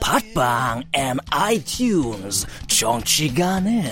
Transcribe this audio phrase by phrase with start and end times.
[0.00, 3.82] 팟빵 앤 아이튠즈 정치 가능.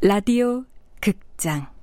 [0.00, 0.64] 라디오
[1.00, 1.73] 극장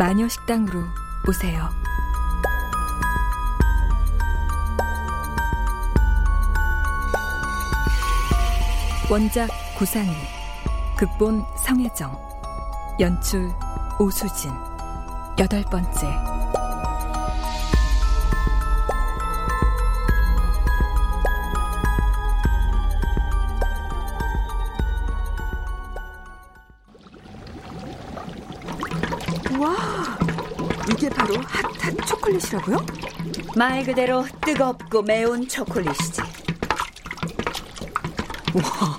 [0.00, 0.82] 마녀 식당으로
[1.28, 1.68] 오세요.
[9.10, 10.10] 원작 고상희,
[10.96, 12.18] 극본 성혜정,
[12.98, 13.52] 연출
[13.98, 14.50] 오수진,
[15.38, 16.29] 여덟 번째.
[32.50, 32.84] 초콜릿이라고요?
[33.56, 36.20] 말 그대로 뜨겁고 매운 초콜릿이지.
[38.54, 38.98] 와,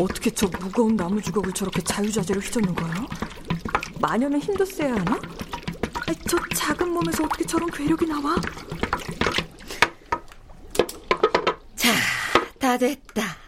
[0.00, 3.06] 어떻게 저 무거운 나무 주걱을 저렇게 자유자재로 휘젓는 거예요?
[4.00, 5.20] 마녀는 힘도 세야 하나?
[6.06, 8.34] 아니, 저 작은 몸에서 어떻게 저런 괴력이 나와?
[11.76, 11.92] 자,
[12.58, 13.43] 다 됐다.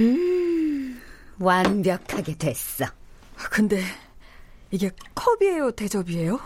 [0.00, 1.00] 음,
[1.38, 2.86] 완벽하게 됐어.
[3.50, 3.82] 근데
[4.70, 6.38] 이게 컵이에요, 대접이에요?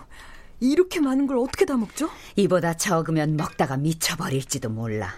[0.60, 2.08] 이렇게 많은 걸 어떻게 다 먹죠?
[2.36, 5.12] 이보다 적으면 먹다가 미쳐버릴지도 몰라.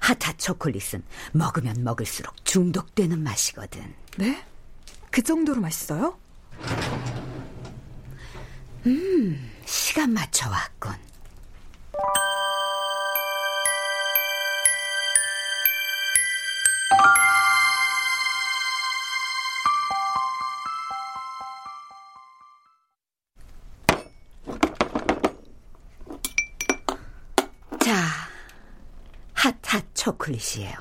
[0.00, 1.02] 핫핫 초콜릿은
[1.32, 3.94] 먹으면 먹을수록 중독되는 맛이거든.
[4.16, 4.42] 네?
[5.10, 6.18] 그 정도로 맛있어요?
[8.86, 10.94] 음, 시간 맞춰 왔군.
[30.08, 30.74] 초콜릿이에요.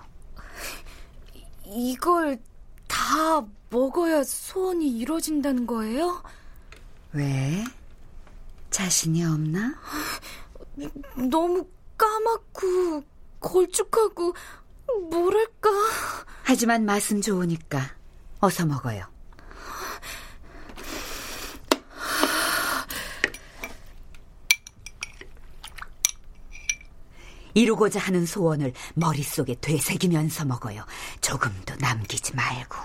[1.66, 2.40] 이걸
[2.88, 6.24] 다 먹어야 소원이 이루어진다는 거예요?
[7.12, 7.64] 왜?
[8.70, 9.76] 자신이 없나?
[11.30, 11.68] 너무
[11.98, 13.04] 까맣고
[13.42, 14.34] 걸쭉하고
[15.10, 15.70] 뭐랄까.
[16.44, 17.82] 하지만 맛은 좋으니까
[18.40, 19.06] 어서 먹어요.
[27.58, 30.86] 이루고자 하는 소원을 머릿속에 되새기면서 먹어요.
[31.22, 32.76] 조금도 남기지 말고.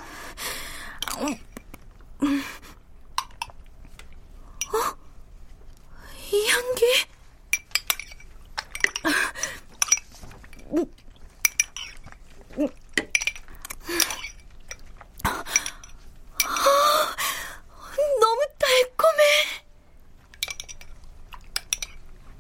[1.19, 1.27] 어?
[6.33, 6.85] 이 향기?
[18.21, 19.23] 너무 달콤해.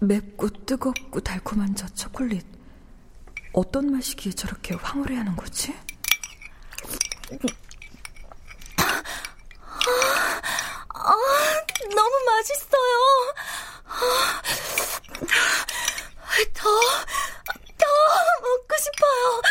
[0.00, 2.46] 맵고 뜨겁고 달콤한 저 초콜릿.
[3.52, 5.74] 어떤 맛이기에 저렇게 황홀해하는 거지?
[10.88, 11.12] 아,
[11.94, 13.34] 너무 맛있어요.
[16.54, 16.80] 더,
[17.76, 17.86] 더
[18.40, 19.42] 먹고 싶어요.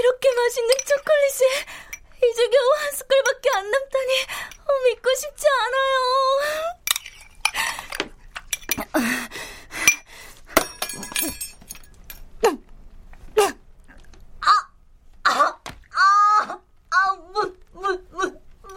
[0.00, 1.44] 이렇게 맛있는 초콜릿이
[2.30, 4.26] 이제 겨우 한 숟갈밖에 안 남다니
[4.90, 6.84] 믿고 싶지 않아요.
[15.26, 15.58] 아,
[15.94, 16.60] 아,
[16.90, 18.74] 아, 물, 물, 물, 물.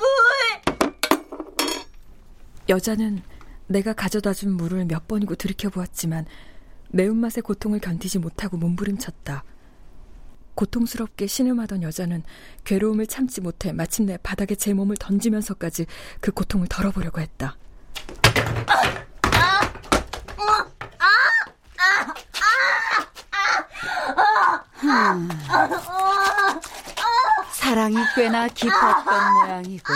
[2.77, 3.23] 여자는
[3.65, 6.27] 내가 가져다 준 물을 몇 번이고 들이켜 보았지만
[6.89, 9.43] 매운맛의 고통을 견디지 못하고 몸부림쳤다.
[10.53, 12.21] 고통스럽게 신음하던 여자는
[12.65, 15.87] 괴로움을 참지 못해 마침내 바닥에 제 몸을 던지면서까지
[16.21, 17.57] 그 고통을 덜어보려고 했다.
[24.83, 25.29] 음,
[27.53, 29.95] 사랑이 꽤나 깊었던 모양이군.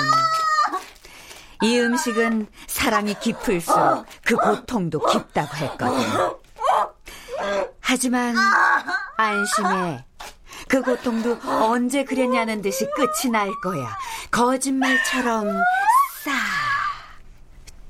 [1.64, 5.98] 이 음식은 사랑이 깊을수록 그 고통도 깊다고 했거든.
[7.80, 8.36] 하지만
[9.18, 10.06] 안심해.
[10.68, 13.96] 그 고통도 언제 그랬냐는 듯이 끝이 날 거야.
[14.32, 15.48] 거짓말처럼
[16.24, 16.32] 싸.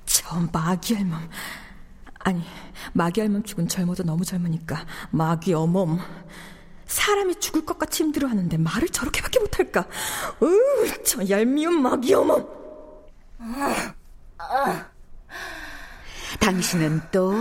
[0.06, 1.30] 저 마귀 할멈.
[2.20, 2.44] 아니,
[2.94, 6.00] 마귀 할멈 축은 젊어도 너무 젊으니까 마귀 어멈.
[6.88, 9.86] 사람이 죽을 것 같이 힘들어하는데 말을 저렇게밖에 못할까?
[10.42, 12.61] 으, 저 얄미운 마귀 어멈.
[16.40, 17.34] 당신은 또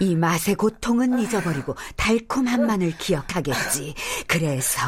[0.00, 3.94] 이 맛의 고통은 잊어버리고 달콤함만을 기억하겠지.
[4.26, 4.80] 그래서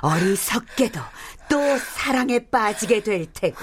[0.00, 1.00] 어리석게도
[1.48, 3.58] 또 사랑에 빠지게 될 테고.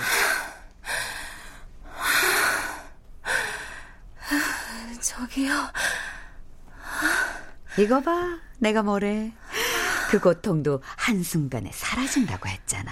[5.01, 5.53] 저기요.
[7.77, 8.11] 이거 봐,
[8.59, 9.33] 내가 뭐래.
[10.09, 12.91] 그 고통도 한순간에 사라진다고 했잖아.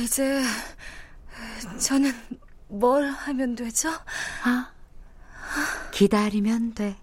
[0.00, 0.42] 이제
[1.78, 2.12] 저는
[2.68, 3.90] 뭘 하면 되죠?
[4.44, 4.70] 아,
[5.92, 6.96] 기다리면 돼.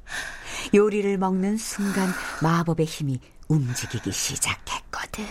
[0.73, 2.09] 요리를 먹는 순간
[2.41, 5.25] 마법의 힘이 움직이기 시작했거든.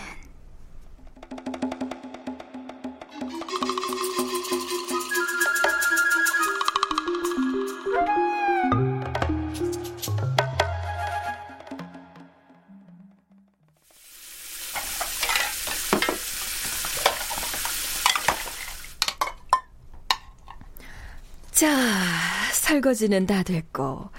[22.83, 24.09] 설거지는 다 됐고,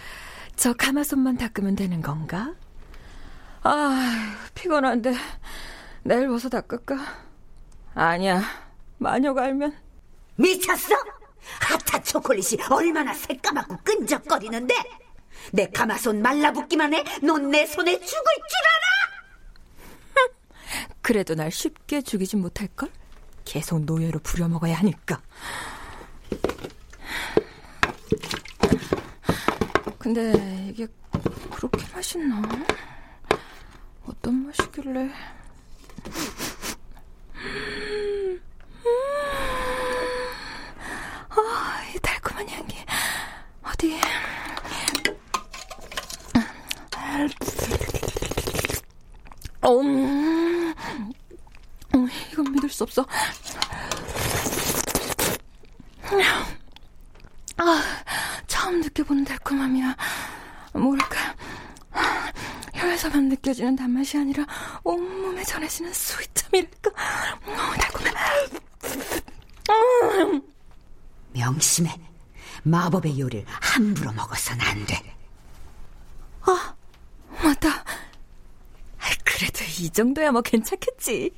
[0.56, 2.54] 저 가마솥만 닦으면 되는 건가?
[3.62, 5.14] 아, 피곤한데,
[6.02, 6.96] 내일 벗어 닦을까?
[7.94, 8.42] 아니야,
[8.98, 9.76] 마녀가 알면.
[10.36, 10.94] 미쳤어?
[11.60, 14.74] 핫타 초콜릿이 얼마나 새까맣고 끈적거리는데?
[15.52, 17.04] 내 가마손 말라붙기만 해?
[17.22, 18.58] 넌 내 손에 죽을 줄
[20.24, 20.32] 알아?
[21.02, 22.90] 그래도 날 쉽게 죽이진 못할걸?
[23.44, 25.20] 계속 노예로 부려먹어야 하니까.
[30.04, 30.86] 근데 이게
[31.50, 32.42] 그렇게 맛있나?
[34.04, 35.10] 어떤 맛이길래?
[41.30, 42.76] 아, 이 달콤한 향기.
[43.62, 43.98] 어디?
[49.64, 50.74] 음,
[51.94, 53.06] 어, 이건 믿을 수 없어.
[57.56, 57.82] 아,
[58.94, 59.96] 처음 느껴보는 달콤함이야.
[60.74, 61.34] 뭐랄까,
[62.74, 64.46] 혀에서만 느껴지는 단맛이 아니라
[64.84, 66.90] 온몸에 전해지는 스윗함이랄까.
[66.90, 68.10] 어, 달콤해.
[69.70, 70.42] 음.
[71.32, 71.92] 명심해.
[72.62, 75.16] 마법의 요리를 함부로 먹어선 안 돼.
[76.42, 76.74] 아,
[77.42, 77.84] 맞다.
[79.24, 81.34] 그래도 이 정도야 뭐 괜찮겠지.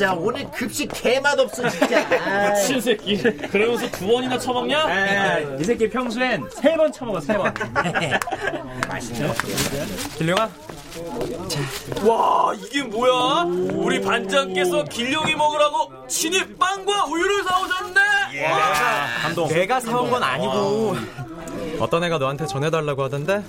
[0.00, 2.54] 진짜 오늘 급식 개맛 없어 진짜.
[2.54, 3.18] 미친 새끼.
[3.18, 4.78] 그러면서 두 번이나 처먹냐?
[4.78, 7.52] 아, 이 새끼 평소엔 세 번 처먹어 세 번.
[8.88, 9.30] 맛있네
[10.16, 10.48] 길령아?
[12.06, 13.44] 와 이게 뭐야?
[13.74, 18.00] 우리 반장께서 길령이 먹으라고 친히 빵과 우유를 사오셨네
[19.22, 19.48] 감동.
[19.48, 20.96] 내가 사온 건 아니고.
[21.78, 23.42] 어떤 애가 너한테 전해달라고 하던데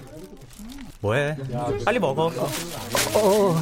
[1.01, 1.36] 뭐해
[1.84, 3.55] 빨리 먹어 어.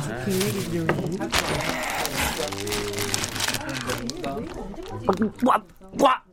[5.46, 5.64] 와,
[6.02, 6.24] 와.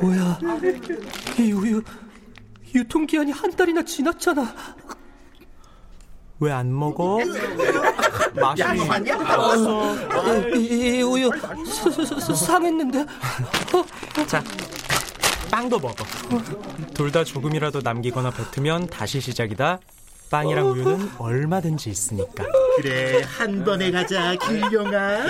[0.00, 0.38] 뭐야?
[1.38, 1.82] 이 우유
[2.74, 4.52] 유통기한이 한 달이나 지났잖아.
[6.40, 7.18] 왜 안 먹어?
[8.34, 9.16] 맛이 양반이야?
[9.16, 10.58] 어, 이,
[10.98, 11.30] 이 우유
[11.66, 13.00] 스, 스, 스, 상했는데.
[13.00, 14.24] 어?
[14.26, 14.42] 자,
[15.50, 16.04] 빵도 먹어.
[16.94, 19.78] 둘 다 조금이라도 남기거나 뱉으면 다시 시작이다.
[20.30, 22.44] 빵이랑 우유는 얼마든지 있으니까.
[22.76, 25.20] 그래 한 번에 가자 길령아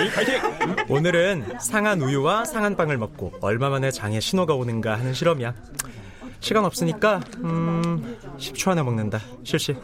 [0.89, 5.53] 오늘은 상한 우유와 상한 빵을 먹고 얼마 만에 장에 신호가 오는가 하는 실험이야.
[6.39, 9.19] 시간 없으니까 음 10초 안에 먹는다.
[9.43, 9.75] 실시.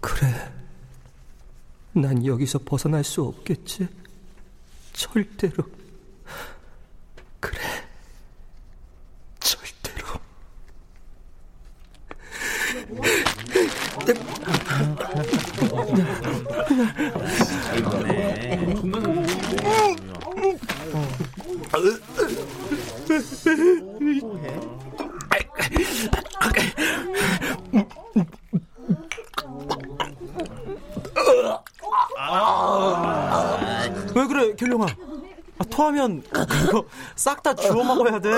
[0.00, 0.47] 그래.
[2.00, 3.88] 난 여기서 벗어날 수 없겠지.
[4.92, 5.64] 절대로.
[7.40, 7.58] 그래.
[9.40, 10.06] 절대로.
[24.00, 24.18] 왜
[34.38, 34.86] 그래, 결룡아?
[35.60, 36.84] 아, 토하면 그거
[37.16, 38.30] 싹 다 주워 먹어야 돼.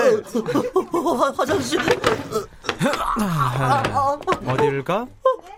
[1.37, 1.79] 화장실.
[4.47, 5.05] 어딜 가?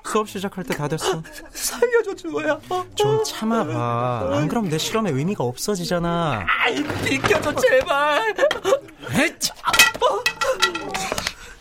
[0.05, 1.23] 수업 시작할 때 다 됐어.
[1.53, 2.59] 살려줘, 주호야.
[2.95, 4.31] 좀 참아봐.
[4.33, 6.45] 안 그럼 내 실험의 의미가 없어지잖아.
[6.65, 8.35] 아이, 비켜줘, 제발.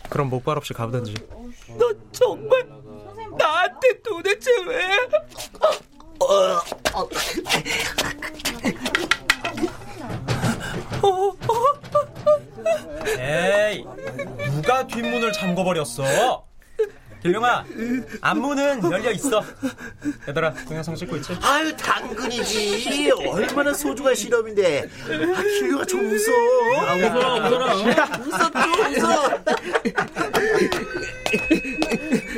[0.09, 1.15] 그럼 목발 없이 가보든지.
[1.79, 2.67] 너 정말
[3.37, 4.89] 나한테 도대체 왜?
[13.19, 13.85] 에이,
[14.51, 16.45] 누가 뒷문을 잠궈버렸어?
[17.21, 17.63] 길룡아,
[18.19, 19.41] 앞문은 열려 있어.
[20.27, 21.37] 얘들아, 동영상 찍고 있지?
[21.41, 23.11] 아유 당근이지.
[23.25, 24.89] 얼마나 소중한 실험인데.
[25.33, 26.31] 아 길류가 좀 웃어.
[26.85, 27.75] 아, 웃어라, 웃어라.
[27.75, 28.61] 웃어 좀
[28.93, 29.29] 웃어.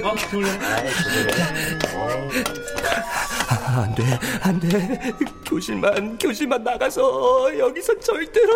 [0.03, 0.47] 아, 졸려.
[3.49, 4.03] 아, 안 돼,
[4.41, 4.99] 안 돼.
[5.47, 8.53] 교실만, 교실만 나가서 여기서 절대로.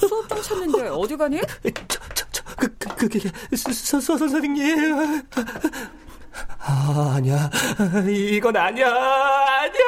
[0.00, 1.40] 수업장 찾는데 어디 가니?
[1.88, 3.18] 저, 저, 저, 그, 그, 그게,
[3.56, 5.22] 서, 서, 서, 선생님.
[6.58, 7.50] 아, 아니야.
[8.08, 8.88] 이건 아니야.
[8.88, 9.84] 아니야.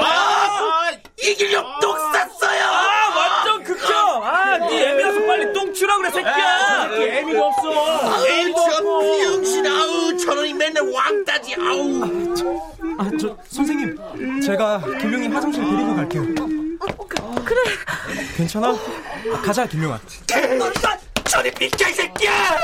[0.00, 0.90] 아,
[1.22, 2.64] 이길용 똥 쌌어요.
[2.64, 4.22] 아, 완전 극혐.
[4.24, 6.88] 아, 네 애미라서 빨리 똥 치우라 그래, 새끼야.
[6.88, 7.70] 네 애미도 없어.
[7.70, 9.00] 아우, 애미도 저 없고.
[9.00, 9.97] 비용신 아우
[10.68, 12.02] 맨날 왕따지 아우.
[12.98, 14.40] 아, 저, 선생님.
[14.42, 16.22] 제가 길룡이 화장실 데리고 갈게요.
[17.44, 17.60] 그래.
[18.36, 18.76] 괜찮아?
[19.44, 19.98] 가자, 길룡아.
[20.58, 20.70] 너
[21.24, 22.58] 저리 비켜 이 새끼야.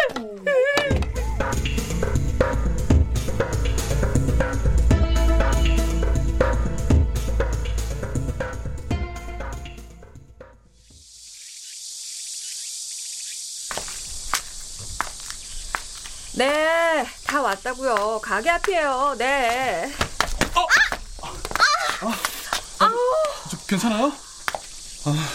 [16.37, 18.21] 네, 다 왔다고요.
[18.23, 19.15] 가게 앞이에요.
[19.19, 19.91] 네.
[23.51, 24.13] 저, 괜찮아요?
[25.05, 25.29] 아,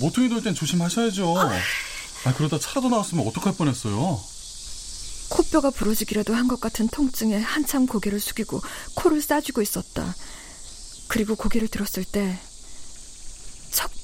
[0.00, 1.34] 모퉁이 돌 땐 조심하셔야죠.
[1.38, 4.20] 아, 그러다 차라도 나왔으면 어떡할 뻔했어요.
[5.30, 8.60] 코뼈가 부러지기라도 한 것 같은 통증에 한참 고개를 숙이고
[8.94, 10.14] 코를 싸쥐고 있었다.
[11.08, 12.40] 그리고 고개를 들었을 때척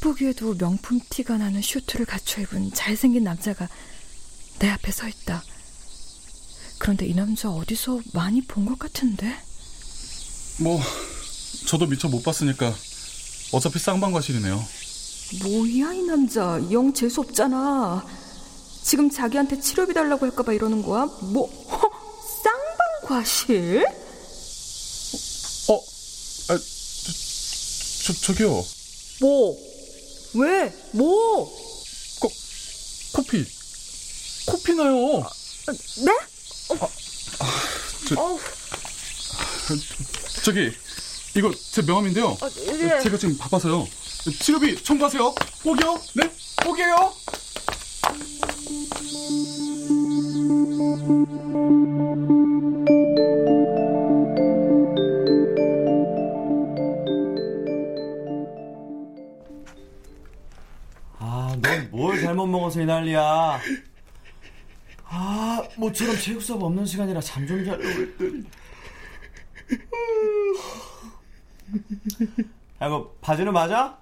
[0.01, 3.69] 보기에도 명품 티가 나는 슈트를 갖춰 입은 잘생긴 남자가
[4.61, 5.43] 내 앞에 서 있다.
[6.87, 9.27] 그런데 이 남자 어디서 많이 본 것 같은데?
[10.61, 10.81] 뭐,
[11.67, 12.73] 저도 미처 못 봤으니까
[13.51, 14.65] 어차피 쌍방과실이네요.
[15.43, 18.07] 뭐야 이 남자 영 재수 없잖아.
[18.85, 21.07] 지금 자기한테 치료비 달라고 할까봐 이러는 거야?
[21.23, 21.91] 뭐 허,
[23.03, 23.85] 쌍방과실?
[25.69, 25.75] 어,
[26.53, 28.65] 아, 저, 저, 저기요.
[29.23, 29.57] 뭐?
[30.35, 30.73] 왜?
[30.93, 31.53] 뭐?
[32.21, 32.31] 코,
[33.15, 33.45] 코피.
[34.47, 35.29] 코피 나요.
[36.05, 36.13] 네?
[38.09, 38.39] 저, 어우.
[40.45, 40.73] 저기,
[41.37, 42.29] 이거 제 명함인데요.
[42.29, 42.39] 어,
[42.73, 43.01] 예.
[43.03, 43.87] 제가 지금 바빠서요.
[44.41, 45.35] 치료비 청구하세요.
[45.63, 46.01] 꼭이요.
[46.15, 46.31] 네?
[46.65, 47.13] 꼭이에요.
[61.19, 63.61] 아, 넌 뭘 잘못 먹어서 이 난리야.
[65.77, 68.45] 아, 모처럼 체육 수업 없는 시간이라 잠 좀 자려고 했더니.
[72.81, 74.01] 야, 그 바지는 맞아?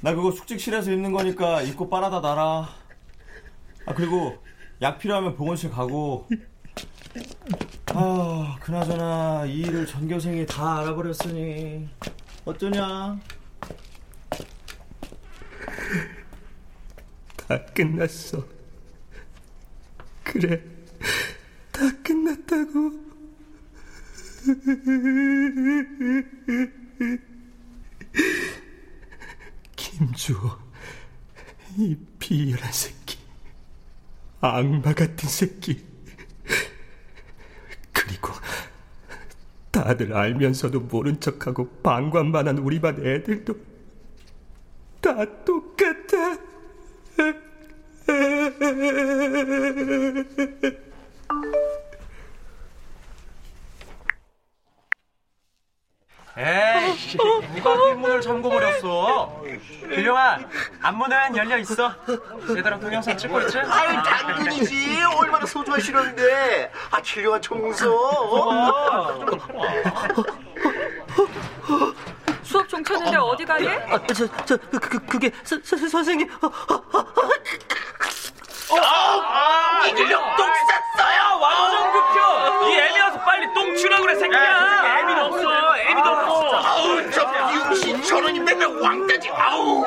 [0.00, 2.68] 나 그거 숙직실에서 입는 거니까 입고 빨아다 놔라.
[3.86, 4.38] 아, 그리고
[4.82, 6.26] 약 필요하면 보건실 가고.
[7.92, 11.88] 아, 그나저나 이 일을 전교생이 다 알아버렸으니
[12.44, 13.18] 어쩌냐?
[17.36, 18.42] 다 끝났어.
[20.30, 20.62] 그래,
[21.72, 22.92] 다 끝났다고.
[29.74, 30.50] 김주호,
[31.76, 33.18] 이 비열한 새끼.
[34.40, 35.84] 악마 같은 새끼.
[37.92, 38.30] 그리고
[39.72, 43.54] 다들 알면서도 모른 척하고 방관만 한 우리 반 애들도
[45.00, 46.49] 다 똑같아.
[56.36, 57.16] 에이,
[57.54, 59.42] 누가 뒷문을 잠궈버렸어?
[59.92, 60.38] 길룡아,
[60.80, 61.92] 앞문은 열려 있어.
[62.46, 63.58] 제대로 동영상 찍고 있지?
[63.58, 65.02] 아유, 당근이지.
[65.18, 66.72] 얼마나 소중한 실험인데.
[66.92, 69.26] 아, 길령아 좀 무서워.
[72.42, 73.68] 수업 종쳤는데 어디 가니?
[73.68, 76.28] 아, 저, 저, 그, 그, 그게, 서, 서, 선생님.
[76.40, 77.19] 아,
[79.88, 81.40] 이들령 똥 쌌어요!
[81.40, 82.68] 완전 급혀!
[82.68, 85.00] 이 애미라서 빨리 똥 치우라 그래, 새끼야!
[85.00, 86.56] 애미도 없어, 애미도 없어!
[86.58, 89.30] 아우, 저 미용신 저런이 맨날 왕따지.
[89.30, 89.84] 아우.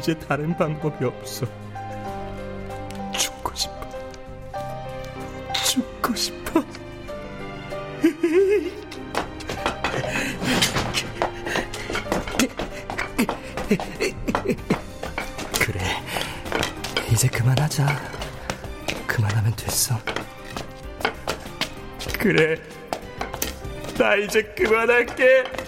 [0.00, 1.44] 이제 다른 방법이 없어.
[3.12, 3.74] 죽고 싶어.
[5.52, 6.64] 죽고 싶어.
[15.60, 16.02] 그래.
[17.12, 17.86] 이제 그만하자.
[19.06, 20.00] 그만하면 됐어.
[22.18, 22.56] 그래.
[23.98, 25.59] 나 이제 그만할게.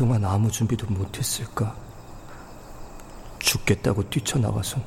[0.00, 1.76] 그동안 아무 준비도 못했을까?
[3.38, 4.82] 죽겠다고 뛰쳐나와선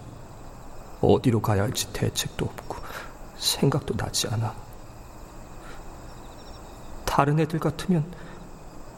[1.01, 2.77] 어디로 가야 할지 대책도 없고
[3.37, 4.55] 생각도 나지 않아.
[7.05, 8.11] 다른 애들 같으면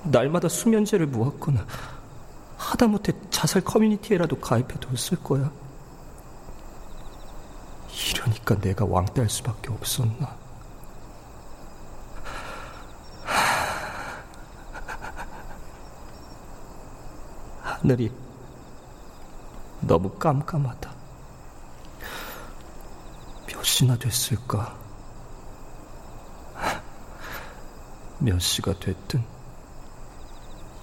[0.03, 1.65] 날마다 수면제를 모았거나
[2.55, 5.51] 하다못해 자살 커뮤니티에라도 가입해 뒀을 거야.
[8.13, 10.44] 이러니까 내가 왕따할 수밖에 없었나.
[17.85, 18.11] 하늘이
[19.81, 20.91] 너무 깜깜하다.
[23.45, 24.75] 몇 시나 됐을까?
[28.17, 29.23] 몇 시가 됐든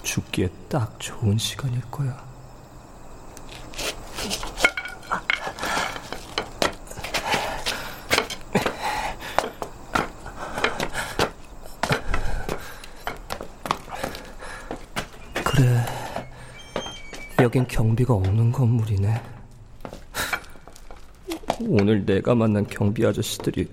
[0.05, 2.32] 죽기에 딱 좋은 시간일 거야.
[17.43, 19.21] 여긴 경비가 없는 건물이네.
[21.67, 23.69] 오늘 내가 만난 경비 아저씨들이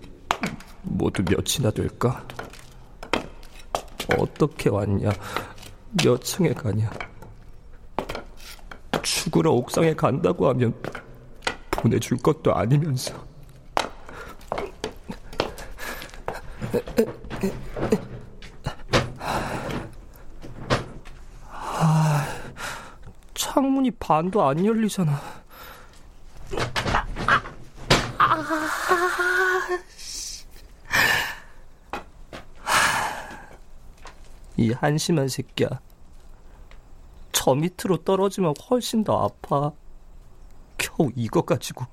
[0.81, 2.25] 모두 몇이나 될까?
[4.17, 5.11] 어떻게 왔냐?
[6.03, 6.89] 몇 층에 가냐?
[9.03, 10.73] 죽으러 옥상에 간다고 하면
[11.69, 13.13] 보내줄 것도 아니면서.
[23.59, 25.19] 창문이 반도 안 열리잖아.
[34.55, 35.67] 이 한심한 새끼야.
[37.33, 39.73] 저 밑으로 떨어지면 훨씬 더 아파.
[40.77, 41.85] 겨우 이거 가지고.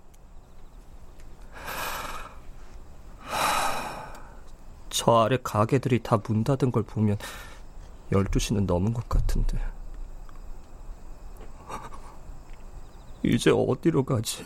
[4.91, 7.19] 저 아래 가게들이 다 문 닫은 걸 보면
[8.13, 9.59] 12시는 넘은 것 같은데.
[13.27, 14.45] 이제 어디로 가지?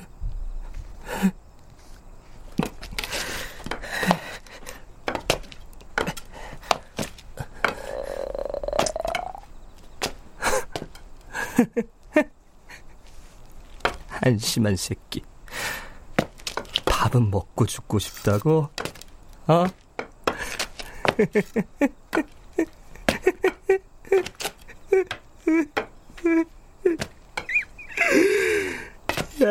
[14.08, 15.22] 한심한 새끼.
[16.86, 18.70] 밥은 먹고 죽고 싶다고?
[19.46, 19.66] 어?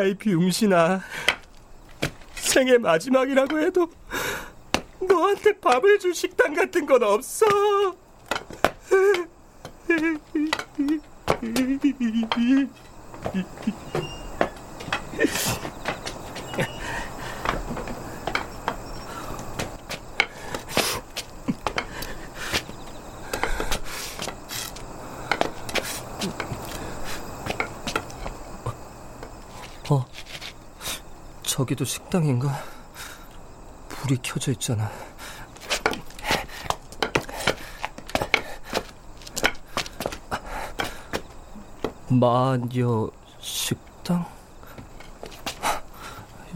[0.00, 1.02] 야, 이 병신아.
[2.32, 3.86] 생애 마지막이라고 해도
[4.98, 7.44] 너한테 밥을 줄 식당 같은 건 없어.
[29.90, 30.06] 어,
[31.42, 32.62] 저기도 식당인가?
[33.88, 34.88] 불이 켜져 있잖아.
[42.08, 44.24] 마녀 식당?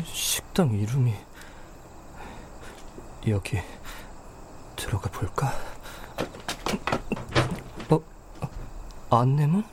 [0.04, 1.12] 식당 이름이
[3.26, 3.60] 여기
[4.76, 5.52] 들어가 볼까?
[7.90, 8.00] 어?
[9.10, 9.64] 안내문?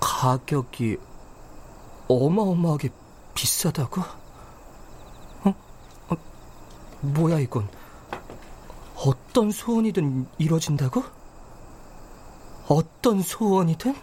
[0.00, 0.98] 가격이
[2.08, 2.88] 어마어마하게
[3.34, 4.00] 비싸다고?
[5.44, 5.54] 어?
[6.08, 6.16] 어?
[7.00, 7.68] 뭐야 이건?
[8.96, 11.04] 어떤 소원이든 이뤄진다고?
[12.68, 13.94] 어떤 소원이든?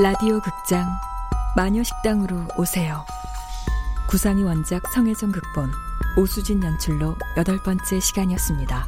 [0.00, 0.88] 라디오 극장
[1.56, 3.04] 마녀식당으로 오세요.
[4.08, 5.72] 구상이 원작 성혜정 극본
[6.16, 8.86] 오수진 연출로 여덟 번째 시간이었습니다.